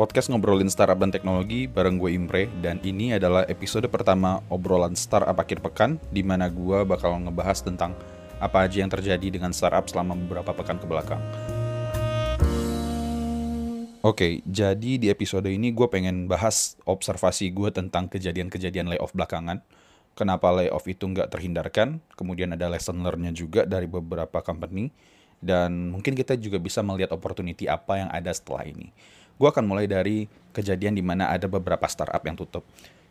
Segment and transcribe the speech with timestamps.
[0.00, 5.36] podcast ngobrolin startup dan teknologi bareng gue Imre dan ini adalah episode pertama obrolan startup
[5.36, 7.92] akhir pekan di mana gue bakal ngebahas tentang
[8.40, 11.20] apa aja yang terjadi dengan startup selama beberapa pekan ke belakang.
[14.00, 19.60] Oke, jadi di episode ini gue pengen bahas observasi gue tentang kejadian-kejadian layoff belakangan.
[20.16, 24.88] Kenapa layoff itu nggak terhindarkan, kemudian ada lesson learn-nya juga dari beberapa company,
[25.40, 28.92] dan mungkin kita juga bisa melihat opportunity apa yang ada setelah ini.
[29.40, 32.62] Gue akan mulai dari kejadian di mana ada beberapa startup yang tutup.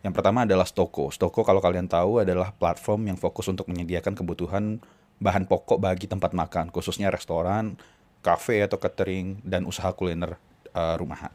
[0.06, 1.12] Yang pertama adalah Stoko.
[1.12, 4.80] Stoko kalau kalian tahu adalah platform yang fokus untuk menyediakan kebutuhan
[5.20, 7.76] bahan pokok bagi tempat makan, khususnya restoran,
[8.24, 10.40] kafe atau catering, dan usaha kuliner
[10.72, 11.34] uh, rumahan.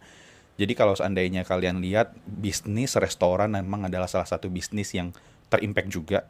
[0.54, 5.10] Jadi kalau seandainya kalian lihat bisnis restoran memang adalah salah satu bisnis yang
[5.50, 6.24] terimpact juga.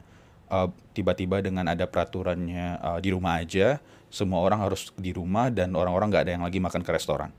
[0.45, 3.81] Uh, tiba-tiba dengan ada peraturannya uh, di rumah aja,
[4.13, 7.33] semua orang harus di rumah dan orang-orang nggak ada yang lagi makan ke restoran.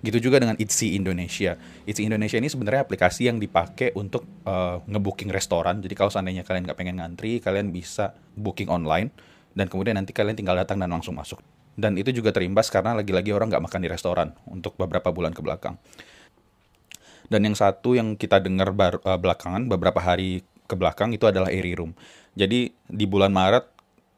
[0.00, 1.60] Gitu juga dengan Itzy Indonesia.
[1.84, 5.84] Itzy Indonesia ini sebenarnya aplikasi yang dipakai untuk uh, ngebooking restoran.
[5.84, 9.12] Jadi kalau seandainya kalian nggak pengen ngantri, kalian bisa booking online
[9.52, 11.38] dan kemudian nanti kalian tinggal datang dan langsung masuk.
[11.76, 15.40] Dan itu juga terimbas karena lagi-lagi orang nggak makan di restoran untuk beberapa bulan ke
[15.44, 15.76] belakang.
[17.30, 21.74] Dan yang satu yang kita dengar uh, belakangan beberapa hari ke belakang itu adalah Airy
[21.74, 21.98] Room.
[22.38, 23.66] Jadi di bulan Maret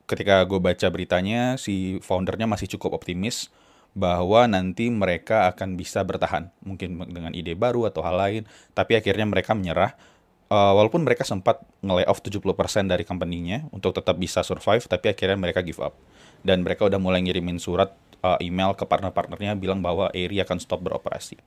[0.05, 3.48] ketika gue baca beritanya si foundernya masih cukup optimis
[3.97, 6.53] bahwa nanti mereka akan bisa bertahan.
[6.61, 8.42] Mungkin dengan ide baru atau hal lain
[8.77, 9.97] tapi akhirnya mereka menyerah.
[10.53, 12.45] Uh, walaupun mereka sempat nge-layoff 70%
[12.84, 15.97] dari company-nya untuk tetap bisa survive tapi akhirnya mereka give up.
[16.45, 20.84] Dan mereka udah mulai ngirimin surat uh, email ke partner-partnernya bilang bahwa Airy akan stop
[20.84, 21.41] beroperasi.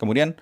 [0.00, 0.32] Kemudian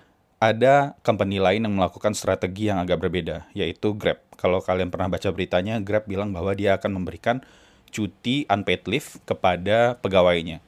[0.41, 4.17] ada company lain yang melakukan strategi yang agak berbeda, yaitu Grab.
[4.41, 7.45] Kalau kalian pernah baca beritanya, Grab bilang bahwa dia akan memberikan
[7.93, 10.63] cuti unpaid leave kepada pegawainya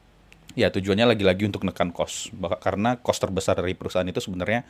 [0.53, 2.29] Ya tujuannya lagi-lagi untuk menekan cost,
[2.61, 4.61] karena cost terbesar dari perusahaan itu sebenarnya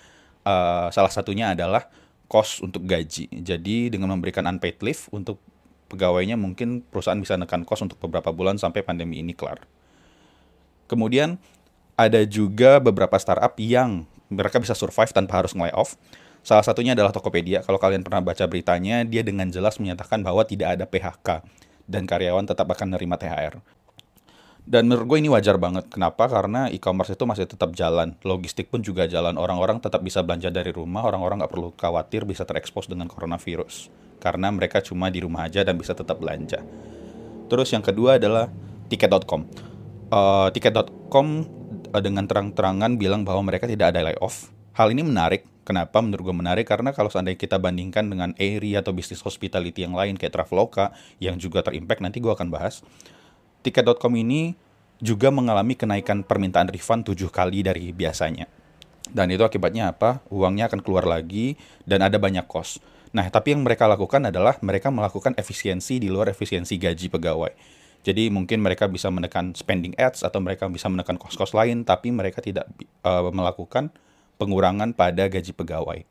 [0.47, 1.91] uh, salah satunya adalah
[2.31, 3.27] cost untuk gaji.
[3.43, 5.43] Jadi dengan memberikan unpaid leave untuk
[5.91, 9.67] pegawainya mungkin perusahaan bisa menekan cost untuk beberapa bulan sampai pandemi ini kelar.
[10.87, 11.35] Kemudian
[11.99, 15.95] ada juga beberapa startup yang mereka bisa survive tanpa harus nge-layoff.
[16.43, 17.63] Salah satunya adalah Tokopedia.
[17.63, 21.45] Kalau kalian pernah baca beritanya, dia dengan jelas menyatakan bahwa tidak ada PHK
[21.87, 23.55] dan karyawan tetap akan menerima THR.
[24.63, 25.91] Dan menurut gue ini wajar banget.
[25.91, 26.23] Kenapa?
[26.31, 28.15] Karena e-commerce itu masih tetap jalan.
[28.23, 29.35] Logistik pun juga jalan.
[29.35, 31.03] Orang-orang tetap bisa belanja dari rumah.
[31.03, 33.91] Orang-orang nggak perlu khawatir bisa terekspos dengan coronavirus.
[34.23, 36.63] Karena mereka cuma di rumah aja dan bisa tetap belanja.
[37.51, 38.47] Terus yang kedua adalah
[38.87, 39.43] tiket.com.
[40.07, 41.62] Uh, tiket.com uh,
[41.99, 44.49] dengan terang-terangan bilang bahwa mereka tidak ada layoff.
[44.73, 45.45] Hal ini menarik.
[45.63, 46.65] Kenapa menurut gue menarik?
[46.67, 50.91] Karena kalau seandainya kita bandingkan dengan Airy atau bisnis hospitality yang lain kayak Traveloka
[51.23, 52.83] yang juga terimpact, nanti gue akan bahas
[53.63, 54.59] Tiket.com ini
[54.99, 58.43] juga mengalami kenaikan permintaan refund tujuh kali dari biasanya.
[59.07, 60.19] Dan itu akibatnya apa?
[60.27, 61.55] Uangnya akan keluar lagi
[61.87, 62.83] dan ada banyak kos.
[63.15, 67.53] Nah, tapi yang mereka lakukan adalah mereka melakukan efisiensi di luar efisiensi gaji pegawai.
[68.03, 72.43] Jadi mungkin mereka bisa menekan spending ads atau mereka bisa menekan kos-kos lain, tapi mereka
[72.43, 72.67] tidak
[73.07, 73.95] uh, melakukan
[74.35, 76.03] pengurangan pada gaji pegawai.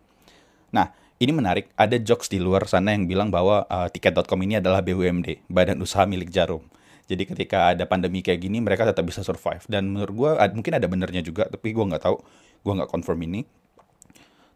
[0.73, 0.89] Nah,
[1.21, 5.45] ini menarik, ada jokes di luar sana yang bilang bahwa uh, tiket.com ini adalah BUMD,
[5.53, 6.65] Badan Usaha Milik Jarum.
[7.07, 9.61] Jadi ketika ada pandemi kayak gini mereka tetap bisa survive.
[9.69, 12.17] Dan menurut gue mungkin ada benernya juga, tapi gue nggak tahu,
[12.65, 13.45] gue nggak confirm ini.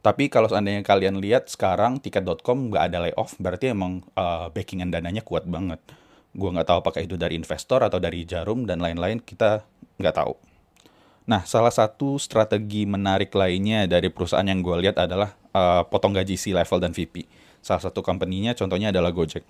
[0.01, 5.21] Tapi kalau seandainya kalian lihat sekarang tiket.com nggak ada layoff, berarti emang uh, backingan dananya
[5.21, 5.83] kuat banget.
[6.37, 9.65] Gue nggak tahu apakah itu dari investor atau dari jarum dan lain-lain, kita
[9.97, 10.37] nggak tahu.
[11.27, 16.39] Nah, salah satu strategi menarik lainnya dari perusahaan yang gue lihat adalah uh, potong gaji
[16.39, 17.27] si level dan VP.
[17.59, 19.43] Salah satu company-nya contohnya adalah Gojek.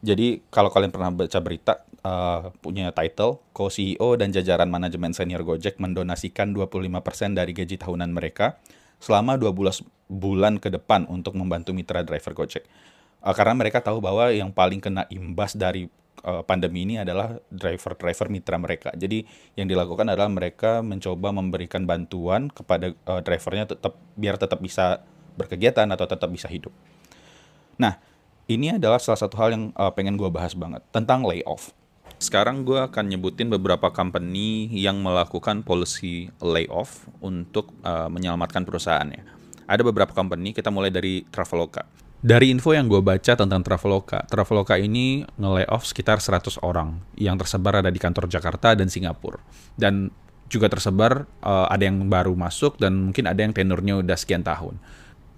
[0.00, 5.76] Jadi kalau kalian pernah baca berita uh, punya title, co-CEO dan jajaran manajemen senior Gojek
[5.76, 8.56] mendonasikan 25% dari gaji tahunan mereka
[9.02, 12.64] selama 12 bulan ke depan untuk membantu mitra driver Gojek.
[13.20, 15.92] Uh, karena mereka tahu bahwa yang paling kena imbas dari
[16.24, 18.90] uh, pandemi ini adalah driver-driver mitra mereka.
[18.94, 19.22] Jadi
[19.54, 25.02] yang dilakukan adalah mereka mencoba memberikan bantuan kepada uh, drivernya tetap biar tetap bisa
[25.38, 26.74] berkegiatan atau tetap bisa hidup.
[27.78, 27.94] Nah,
[28.50, 31.70] ini adalah salah satu hal yang uh, pengen gue bahas banget tentang layoff.
[32.18, 39.22] Sekarang gue akan nyebutin beberapa company yang melakukan policy layoff untuk uh, menyelamatkan perusahaannya.
[39.68, 42.07] Ada beberapa company, kita mulai dari Traveloka.
[42.18, 47.78] Dari info yang gue baca tentang Traveloka, Traveloka ini nge-layoff sekitar 100 orang yang tersebar
[47.78, 49.38] ada di kantor Jakarta dan Singapura.
[49.78, 50.10] Dan
[50.50, 54.82] juga tersebar uh, ada yang baru masuk dan mungkin ada yang tenurnya udah sekian tahun.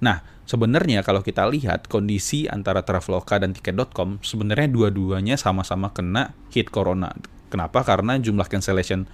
[0.00, 6.72] Nah, sebenarnya kalau kita lihat kondisi antara Traveloka dan Tiket.com, sebenarnya dua-duanya sama-sama kena hit
[6.72, 7.12] corona.
[7.52, 7.84] Kenapa?
[7.84, 9.04] Karena jumlah cancellation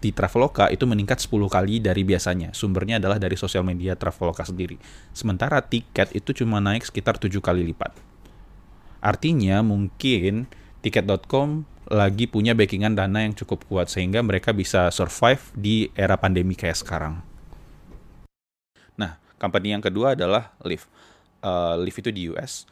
[0.00, 2.56] di Traveloka itu meningkat 10 kali dari biasanya.
[2.56, 4.80] Sumbernya adalah dari sosial media Traveloka sendiri.
[5.12, 7.92] Sementara tiket itu cuma naik sekitar 7 kali lipat.
[9.04, 10.48] Artinya mungkin
[10.80, 16.56] tiket.com lagi punya backingan dana yang cukup kuat sehingga mereka bisa survive di era pandemi
[16.56, 17.20] kayak sekarang.
[18.94, 20.88] Nah, company yang kedua adalah Lyft.
[21.40, 22.64] Uh, Lyft itu di US.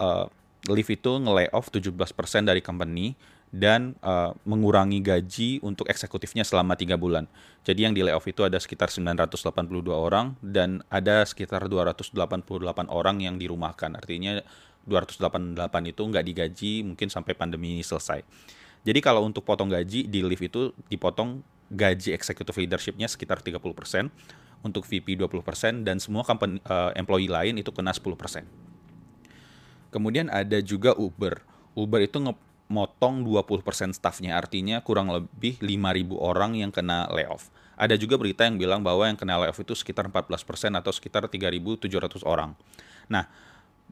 [0.00, 0.26] Uh,
[0.70, 3.18] Lyft itu nge-layoff 17% dari company
[3.52, 7.28] dan uh, mengurangi gaji untuk eksekutifnya selama tiga bulan.
[7.62, 12.16] Jadi yang di layoff itu ada sekitar 982 orang dan ada sekitar 288
[12.88, 13.92] orang yang dirumahkan.
[13.92, 14.40] Artinya
[14.88, 18.24] 288 itu nggak digaji mungkin sampai pandemi ini selesai.
[18.82, 23.60] Jadi kalau untuk potong gaji di lift itu dipotong gaji executive leadershipnya sekitar 30%,
[24.62, 28.46] untuk VP 20%, dan semua company, uh, employee lain itu kena 10%.
[29.92, 31.42] Kemudian ada juga Uber.
[31.76, 32.32] Uber itu nge
[32.72, 37.52] motong 20% staffnya, artinya kurang lebih 5.000 orang yang kena layoff.
[37.76, 40.40] Ada juga berita yang bilang bahwa yang kena layoff itu sekitar 14%
[40.80, 42.56] atau sekitar 3.700 orang.
[43.12, 43.28] Nah,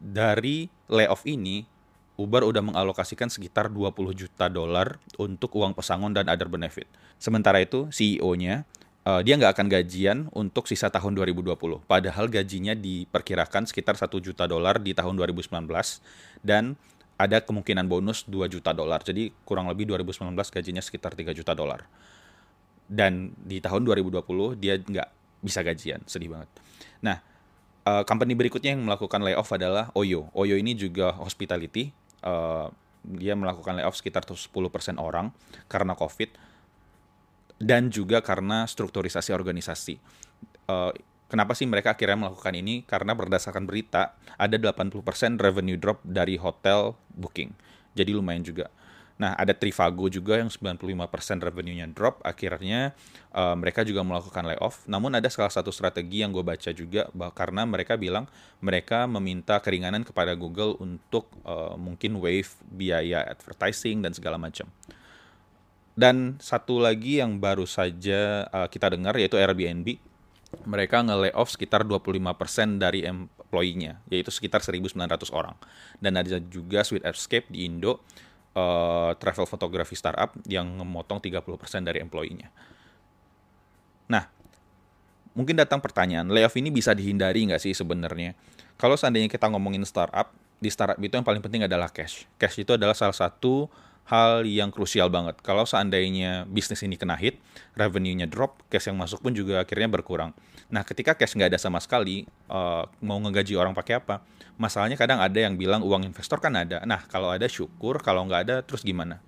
[0.00, 1.68] dari layoff ini,
[2.16, 6.88] Uber udah mengalokasikan sekitar 20 juta dolar untuk uang pesangon dan other benefit.
[7.20, 8.64] Sementara itu, CEO-nya
[9.04, 11.56] uh, dia nggak akan gajian untuk sisa tahun 2020.
[11.84, 15.68] Padahal gajinya diperkirakan sekitar 1 juta dolar di tahun 2019
[16.44, 16.76] dan
[17.20, 19.04] ada kemungkinan bonus 2 juta dolar.
[19.04, 21.84] Jadi kurang lebih 2019 gajinya sekitar 3 juta dolar.
[22.88, 25.08] Dan di tahun 2020 dia nggak
[25.44, 26.48] bisa gajian, sedih banget.
[27.04, 27.20] Nah,
[27.84, 30.32] uh, company berikutnya yang melakukan layoff adalah Oyo.
[30.32, 31.92] Oyo ini juga hospitality.
[32.24, 32.72] Uh,
[33.04, 34.48] dia melakukan layoff sekitar 10%
[34.96, 35.32] orang
[35.68, 36.36] karena COVID
[37.60, 40.00] dan juga karena strukturisasi organisasi.
[40.64, 40.92] Uh,
[41.30, 42.82] Kenapa sih mereka akhirnya melakukan ini?
[42.82, 44.98] Karena berdasarkan berita, ada 80%
[45.38, 47.54] revenue drop dari hotel booking.
[47.94, 48.66] Jadi lumayan juga.
[49.20, 52.24] Nah, ada Trivago juga yang 95% revenue-nya drop.
[52.24, 52.96] Akhirnya
[53.36, 54.82] uh, mereka juga melakukan layoff.
[54.88, 57.06] Namun ada salah satu strategi yang gue baca juga
[57.36, 58.24] karena mereka bilang
[58.64, 64.72] mereka meminta keringanan kepada Google untuk uh, mungkin wave biaya advertising dan segala macam.
[65.92, 70.09] Dan satu lagi yang baru saja uh, kita dengar yaitu Airbnb
[70.66, 75.54] mereka nge-layoff sekitar 25% dari employee-nya, yaitu sekitar 1.900 orang.
[76.02, 78.02] Dan ada juga Sweet Escape di Indo,
[78.54, 82.50] uh, travel fotografi startup yang memotong 30% dari employee-nya.
[84.10, 84.26] Nah,
[85.38, 88.34] mungkin datang pertanyaan, layoff ini bisa dihindari nggak sih sebenarnya?
[88.74, 92.26] Kalau seandainya kita ngomongin startup, di startup itu yang paling penting adalah cash.
[92.36, 93.70] Cash itu adalah salah satu
[94.10, 95.38] hal yang krusial banget.
[95.38, 97.38] Kalau seandainya bisnis ini kena hit,
[97.78, 100.34] revenue-nya drop, cash yang masuk pun juga akhirnya berkurang.
[100.66, 104.18] Nah, ketika cash nggak ada sama sekali, uh, mau ngegaji orang pakai apa?
[104.58, 106.82] Masalahnya kadang ada yang bilang uang investor kan ada.
[106.82, 109.22] Nah, kalau ada syukur, kalau nggak ada terus gimana?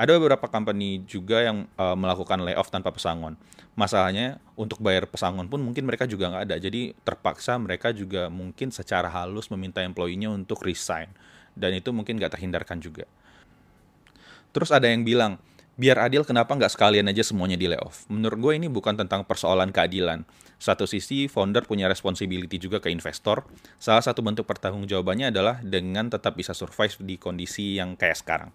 [0.00, 3.36] Ada beberapa company juga yang uh, melakukan layoff tanpa pesangon.
[3.76, 6.56] Masalahnya untuk bayar pesangon pun mungkin mereka juga nggak ada.
[6.56, 11.12] Jadi terpaksa mereka juga mungkin secara halus meminta employee-nya untuk resign.
[11.52, 13.04] Dan itu mungkin nggak terhindarkan juga.
[14.50, 15.38] Terus ada yang bilang,
[15.78, 18.04] biar adil kenapa nggak sekalian aja semuanya di layoff?
[18.10, 20.26] Menurut gue ini bukan tentang persoalan keadilan.
[20.60, 23.48] Satu sisi, founder punya responsibility juga ke investor.
[23.80, 28.50] Salah satu bentuk pertanggungjawabannya adalah dengan tetap bisa survive di kondisi yang kayak sekarang.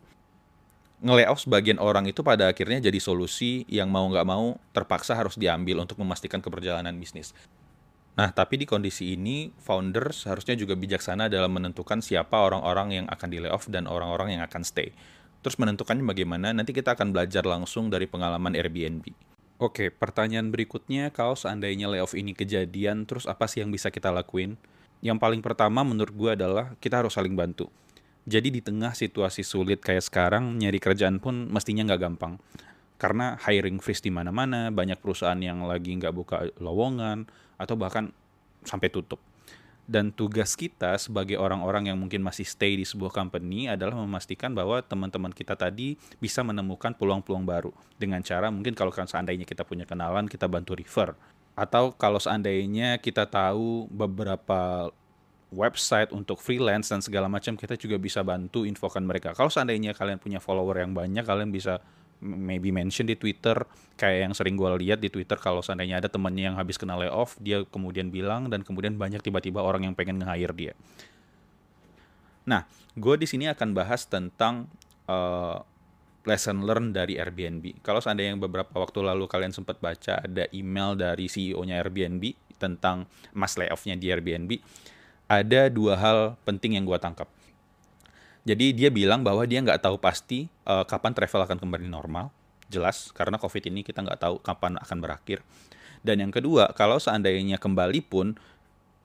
[1.01, 5.81] Nge-layoff sebagian orang itu pada akhirnya jadi solusi yang mau nggak mau terpaksa harus diambil
[5.81, 7.33] untuk memastikan keberjalanan bisnis.
[8.15, 13.27] Nah, tapi di kondisi ini, founders harusnya juga bijaksana dalam menentukan siapa orang-orang yang akan
[13.27, 14.95] di layoff dan orang-orang yang akan stay.
[15.45, 19.13] Terus menentukannya bagaimana, nanti kita akan belajar langsung dari pengalaman Airbnb.
[19.61, 24.57] Oke, pertanyaan berikutnya, kalau seandainya layoff ini kejadian, terus apa sih yang bisa kita lakuin?
[25.05, 27.69] Yang paling pertama menurut gue adalah kita harus saling bantu.
[28.25, 32.41] Jadi di tengah situasi sulit kayak sekarang, nyari kerjaan pun mestinya nggak gampang.
[32.97, 37.29] Karena hiring freeze di mana-mana, banyak perusahaan yang lagi nggak buka lowongan,
[37.61, 38.09] atau bahkan
[38.65, 39.21] sampai tutup
[39.85, 44.81] dan tugas kita sebagai orang-orang yang mungkin masih stay di sebuah company adalah memastikan bahwa
[44.81, 47.71] teman-teman kita tadi bisa menemukan peluang-peluang baru.
[47.97, 51.13] Dengan cara mungkin kalau kan seandainya kita punya kenalan kita bantu refer.
[51.53, 54.89] Atau kalau seandainya kita tahu beberapa
[55.53, 59.31] website untuk freelance dan segala macam kita juga bisa bantu infokan mereka.
[59.37, 61.79] Kalau seandainya kalian punya follower yang banyak kalian bisa
[62.21, 63.55] maybe mention di Twitter
[63.95, 67.39] kayak yang sering gue lihat di Twitter kalau seandainya ada temannya yang habis kena layoff
[67.39, 70.73] dia kemudian bilang dan kemudian banyak tiba-tiba orang yang pengen nge-hire dia.
[72.45, 74.69] Nah, gue di sini akan bahas tentang
[75.09, 75.59] uh,
[76.25, 77.81] lesson learn dari Airbnb.
[77.85, 83.05] Kalau seandainya yang beberapa waktu lalu kalian sempat baca ada email dari CEO-nya Airbnb tentang
[83.31, 84.57] mas layoff-nya di Airbnb,
[85.29, 87.29] ada dua hal penting yang gue tangkap.
[88.45, 92.29] Jadi dia bilang bahwa dia nggak tahu pasti uh, kapan travel akan kembali normal.
[92.65, 95.45] jelas karena COVID ini kita nggak tahu kapan akan berakhir.
[96.01, 98.33] Dan yang kedua, kalau seandainya kembali pun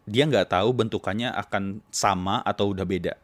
[0.08, 3.20] dia nggak tahu bentukannya akan sama atau udah beda.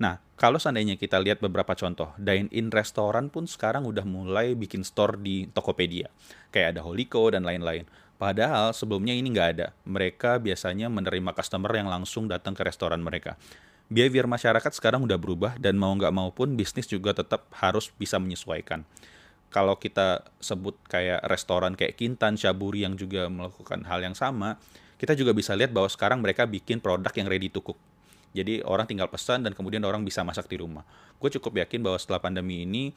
[0.00, 5.16] Nah, kalau seandainya kita lihat beberapa contoh, dine-in restoran pun sekarang udah mulai bikin store
[5.16, 6.12] di Tokopedia.
[6.52, 7.88] Kayak ada Holiko dan lain-lain.
[8.16, 9.76] Padahal sebelumnya ini nggak ada.
[9.88, 13.36] Mereka biasanya menerima customer yang langsung datang ke restoran mereka.
[13.86, 18.18] Behavior masyarakat sekarang udah berubah dan mau nggak mau pun bisnis juga tetap harus bisa
[18.18, 18.82] menyesuaikan
[19.56, 24.60] kalau kita sebut kayak restoran kayak Kintan, Shaburi yang juga melakukan hal yang sama,
[25.00, 27.78] kita juga bisa lihat bahwa sekarang mereka bikin produk yang ready to cook.
[28.36, 30.84] Jadi orang tinggal pesan dan kemudian orang bisa masak di rumah.
[31.16, 32.92] Gue cukup yakin bahwa setelah pandemi ini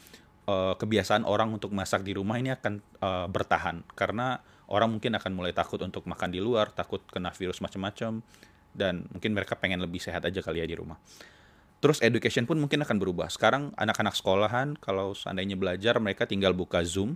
[0.51, 5.31] uh, kebiasaan orang untuk masak di rumah ini akan uh, bertahan karena orang mungkin akan
[5.31, 8.19] mulai takut untuk makan di luar, takut kena virus macam-macam
[8.73, 10.97] dan mungkin mereka pengen lebih sehat aja kali ya di rumah.
[11.79, 13.31] Terus education pun mungkin akan berubah.
[13.31, 17.15] Sekarang anak-anak sekolahan kalau seandainya belajar mereka tinggal buka Zoom,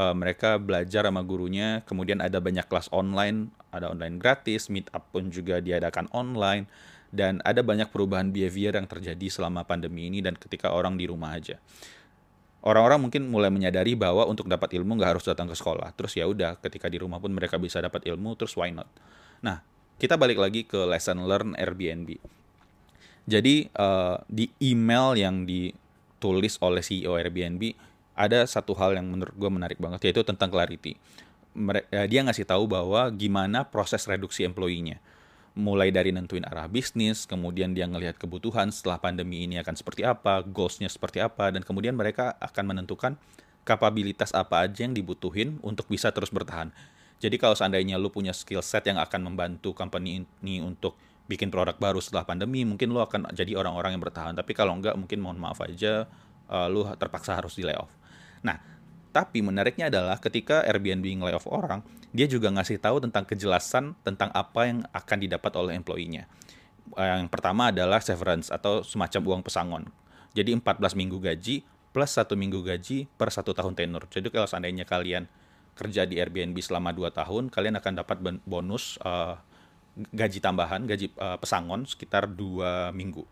[0.00, 5.12] uh, mereka belajar sama gurunya, kemudian ada banyak kelas online, ada online gratis, meet up
[5.12, 6.64] pun juga diadakan online
[7.12, 11.36] dan ada banyak perubahan behavior yang terjadi selama pandemi ini dan ketika orang di rumah
[11.36, 11.60] aja.
[12.58, 15.94] Orang-orang mungkin mulai menyadari bahwa untuk dapat ilmu nggak harus datang ke sekolah.
[15.94, 18.90] Terus ya udah, ketika di rumah pun mereka bisa dapat ilmu, terus why not?
[19.40, 19.62] Nah,
[19.98, 22.38] kita balik lagi ke lesson learn Airbnb
[23.28, 27.76] jadi uh, di email yang ditulis oleh CEO Airbnb
[28.16, 30.96] ada satu hal yang menurut gue menarik banget yaitu tentang clarity.
[31.52, 34.96] Uh, dia ngasih tahu bahwa gimana proses reduksi employee-nya.
[35.58, 40.40] Mulai dari nentuin arah bisnis, kemudian dia ngelihat kebutuhan setelah pandemi ini akan seperti apa,
[40.46, 43.18] goals-nya seperti apa, dan kemudian mereka akan menentukan
[43.66, 46.70] kapabilitas apa aja yang dibutuhin untuk bisa terus bertahan.
[47.18, 50.94] Jadi kalau seandainya lu punya skill set yang akan membantu company ini untuk
[51.28, 54.34] bikin produk baru setelah pandemi mungkin lo akan jadi orang-orang yang bertahan.
[54.38, 56.06] Tapi kalau enggak mungkin mohon maaf aja
[56.48, 57.90] uh, lo terpaksa harus di layoff.
[58.46, 58.58] Nah
[59.10, 61.82] tapi menariknya adalah ketika Airbnb layoff orang
[62.14, 66.30] dia juga ngasih tahu tentang kejelasan tentang apa yang akan didapat oleh employee-nya.
[66.96, 69.84] Yang pertama adalah severance atau semacam uang pesangon.
[70.32, 74.84] Jadi 14 minggu gaji plus satu minggu gaji per satu tahun tenur jadi kalau seandainya
[74.84, 75.26] kalian
[75.78, 79.38] kerja di Airbnb selama 2 tahun kalian akan dapat bonus uh,
[80.14, 83.26] gaji tambahan, gaji uh, pesangon sekitar dua minggu.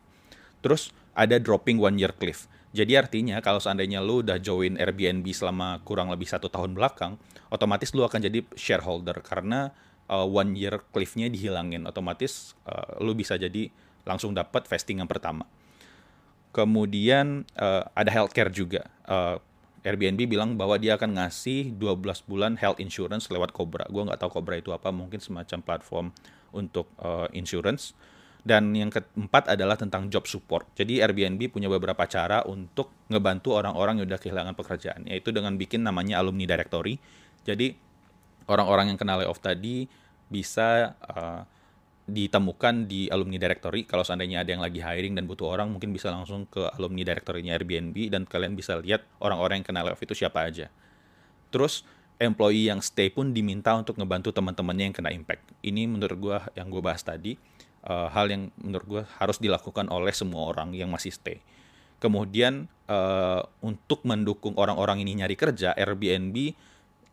[0.62, 2.50] Terus ada dropping one year cliff.
[2.74, 7.16] Jadi artinya kalau seandainya lu udah join Airbnb selama kurang lebih satu tahun belakang,
[7.48, 9.72] otomatis lu akan jadi shareholder karena
[10.10, 11.86] uh, one year cliff-nya dihilangin.
[11.88, 13.70] Otomatis uh, lu bisa jadi
[14.04, 15.46] langsung dapat vesting yang pertama.
[16.52, 18.90] Kemudian uh, ada healthcare juga.
[19.06, 19.40] Uh,
[19.87, 23.87] Airbnb bilang bahwa dia akan ngasih 12 bulan health insurance lewat Cobra.
[23.87, 26.07] Gue nggak tahu Cobra itu apa, mungkin semacam platform
[26.50, 27.95] untuk uh, insurance.
[28.43, 30.66] Dan yang keempat adalah tentang job support.
[30.75, 35.87] Jadi Airbnb punya beberapa cara untuk ngebantu orang-orang yang udah kehilangan pekerjaan, yaitu dengan bikin
[35.87, 36.99] namanya alumni directory.
[37.47, 37.75] Jadi
[38.50, 39.87] orang-orang yang kena layoff tadi
[40.26, 41.47] bisa uh,
[42.06, 43.82] ditemukan di alumni directory.
[43.82, 47.58] Kalau seandainya ada yang lagi hiring dan butuh orang, mungkin bisa langsung ke alumni directory-nya
[47.58, 50.70] Airbnb dan kalian bisa lihat orang-orang yang kena layoff itu siapa aja.
[51.50, 51.82] Terus
[52.22, 55.44] employee yang stay pun diminta untuk ngebantu teman-temannya yang kena impact.
[55.66, 57.34] Ini menurut gue yang gue bahas tadi,
[57.84, 61.42] uh, hal yang menurut gue harus dilakukan oleh semua orang yang masih stay.
[61.98, 66.54] Kemudian uh, untuk mendukung orang-orang ini nyari kerja, Airbnb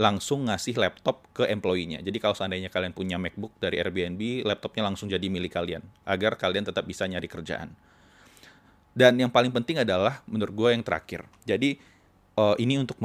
[0.01, 2.01] langsung ngasih laptop ke employee-nya.
[2.01, 6.65] Jadi kalau seandainya kalian punya MacBook dari Airbnb, laptopnya langsung jadi milik kalian, agar kalian
[6.65, 7.69] tetap bisa nyari kerjaan.
[8.93, 11.25] Dan yang paling penting adalah menurut gue yang terakhir.
[11.45, 11.77] Jadi
[12.37, 12.97] uh, ini untuk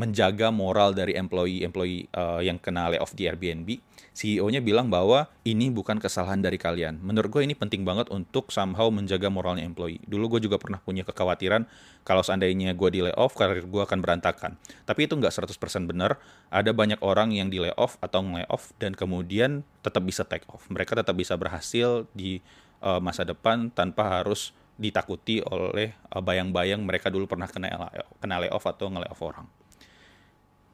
[0.00, 3.68] menjaga moral dari employee-employee uh, yang kena layoff di Airbnb,
[4.16, 6.96] CEO-nya bilang bahwa ini bukan kesalahan dari kalian.
[7.04, 10.00] Menurut gue ini penting banget untuk somehow menjaga moralnya employee.
[10.08, 11.68] Dulu gue juga pernah punya kekhawatiran
[12.02, 14.56] kalau seandainya gue di layoff, karir gue akan berantakan.
[14.88, 15.52] Tapi itu nggak 100%
[15.84, 16.16] benar.
[16.48, 20.64] Ada banyak orang yang di layoff atau nge-layoff dan kemudian tetap bisa take off.
[20.72, 22.40] Mereka tetap bisa berhasil di
[22.80, 27.76] uh, masa depan tanpa harus ditakuti oleh eh, bayang-bayang mereka dulu pernah kena
[28.24, 29.46] layoff atau nge-layoff orang.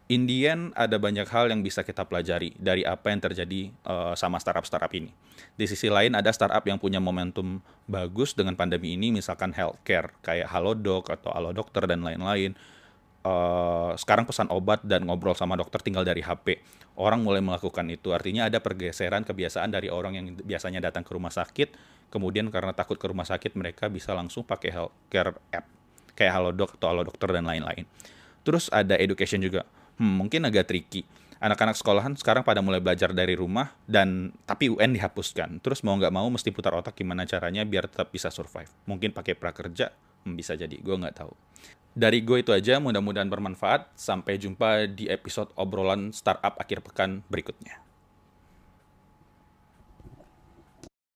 [0.06, 4.90] Indian ada banyak hal yang bisa kita pelajari dari apa yang terjadi uh, sama startup-startup
[4.94, 5.10] ini.
[5.58, 7.58] Di sisi lain ada startup yang punya momentum
[7.90, 12.54] bagus dengan pandemi ini, misalkan healthcare kayak Halodoc atau Halo Dokter dan lain-lain.
[13.26, 16.62] Uh, sekarang pesan obat dan ngobrol sama dokter tinggal dari HP.
[16.94, 18.14] Orang mulai melakukan itu.
[18.14, 21.74] Artinya ada pergeseran kebiasaan dari orang yang biasanya datang ke rumah sakit,
[22.14, 25.66] kemudian karena takut ke rumah sakit mereka bisa langsung pakai healthcare app
[26.14, 27.82] kayak Halodoc atau Halo Dokter dan lain-lain.
[28.46, 29.66] Terus ada education juga
[30.00, 31.04] hmm, mungkin agak tricky.
[31.36, 35.60] Anak-anak sekolahan sekarang pada mulai belajar dari rumah dan tapi UN dihapuskan.
[35.60, 38.72] Terus mau nggak mau mesti putar otak gimana caranya biar tetap bisa survive.
[38.88, 39.92] Mungkin pakai prakerja,
[40.26, 41.30] Hmm, bisa jadi, gue nggak tahu.
[41.94, 43.94] Dari gue itu aja, mudah-mudahan bermanfaat.
[43.94, 47.85] Sampai jumpa di episode obrolan startup akhir pekan berikutnya.